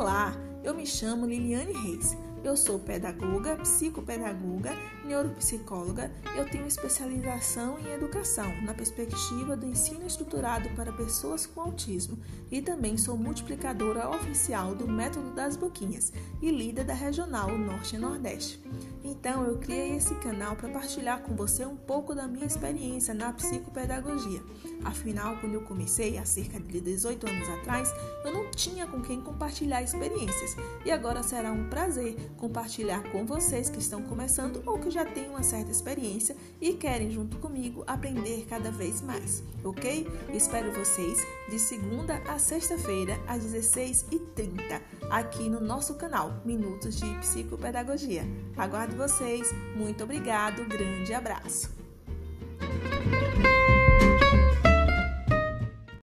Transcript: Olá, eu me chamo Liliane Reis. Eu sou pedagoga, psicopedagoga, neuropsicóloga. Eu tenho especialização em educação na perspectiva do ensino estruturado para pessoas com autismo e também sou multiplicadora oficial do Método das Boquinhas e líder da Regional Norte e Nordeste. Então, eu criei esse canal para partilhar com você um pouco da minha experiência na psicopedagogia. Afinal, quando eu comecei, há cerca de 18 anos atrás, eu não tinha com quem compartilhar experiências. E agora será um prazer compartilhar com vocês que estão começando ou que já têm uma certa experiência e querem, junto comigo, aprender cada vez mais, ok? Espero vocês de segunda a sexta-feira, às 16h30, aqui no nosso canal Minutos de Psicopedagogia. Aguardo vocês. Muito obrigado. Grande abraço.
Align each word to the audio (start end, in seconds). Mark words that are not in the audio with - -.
Olá, 0.00 0.34
eu 0.64 0.74
me 0.74 0.86
chamo 0.86 1.26
Liliane 1.26 1.74
Reis. 1.74 2.16
Eu 2.42 2.56
sou 2.56 2.78
pedagoga, 2.78 3.54
psicopedagoga, 3.56 4.72
neuropsicóloga. 5.04 6.10
Eu 6.34 6.48
tenho 6.48 6.66
especialização 6.66 7.78
em 7.78 7.92
educação 7.92 8.50
na 8.62 8.72
perspectiva 8.72 9.54
do 9.54 9.66
ensino 9.66 10.06
estruturado 10.06 10.70
para 10.70 10.90
pessoas 10.90 11.44
com 11.44 11.60
autismo 11.60 12.18
e 12.50 12.62
também 12.62 12.96
sou 12.96 13.14
multiplicadora 13.14 14.08
oficial 14.08 14.74
do 14.74 14.88
Método 14.88 15.32
das 15.32 15.54
Boquinhas 15.54 16.14
e 16.40 16.50
líder 16.50 16.84
da 16.84 16.94
Regional 16.94 17.56
Norte 17.58 17.96
e 17.96 17.98
Nordeste. 17.98 18.58
Então, 19.04 19.44
eu 19.44 19.58
criei 19.58 19.96
esse 19.96 20.14
canal 20.16 20.56
para 20.56 20.68
partilhar 20.68 21.20
com 21.20 21.34
você 21.34 21.64
um 21.64 21.76
pouco 21.76 22.14
da 22.14 22.26
minha 22.26 22.46
experiência 22.46 23.12
na 23.12 23.32
psicopedagogia. 23.32 24.42
Afinal, 24.84 25.36
quando 25.38 25.54
eu 25.54 25.62
comecei, 25.62 26.16
há 26.16 26.24
cerca 26.24 26.58
de 26.60 26.80
18 26.80 27.26
anos 27.28 27.48
atrás, 27.48 27.92
eu 28.24 28.32
não 28.32 28.50
tinha 28.50 28.86
com 28.86 29.00
quem 29.00 29.20
compartilhar 29.20 29.82
experiências. 29.82 30.56
E 30.84 30.90
agora 30.90 31.22
será 31.22 31.50
um 31.52 31.68
prazer 31.68 32.16
compartilhar 32.36 33.02
com 33.10 33.24
vocês 33.24 33.68
que 33.68 33.78
estão 33.78 34.02
começando 34.02 34.62
ou 34.66 34.78
que 34.78 34.90
já 34.90 35.04
têm 35.04 35.28
uma 35.28 35.42
certa 35.42 35.70
experiência 35.70 36.36
e 36.60 36.74
querem, 36.74 37.10
junto 37.10 37.38
comigo, 37.38 37.84
aprender 37.86 38.46
cada 38.48 38.70
vez 38.70 39.00
mais, 39.00 39.42
ok? 39.64 40.06
Espero 40.32 40.72
vocês 40.72 41.18
de 41.48 41.58
segunda 41.58 42.16
a 42.28 42.38
sexta-feira, 42.38 43.18
às 43.26 43.44
16h30, 43.44 44.80
aqui 45.10 45.48
no 45.48 45.60
nosso 45.60 45.94
canal 45.94 46.40
Minutos 46.44 46.96
de 46.96 47.06
Psicopedagogia. 47.18 48.22
Aguardo 48.56 48.96
vocês. 48.96 49.48
Muito 49.76 50.04
obrigado. 50.04 50.64
Grande 50.66 51.12
abraço. 51.14 51.79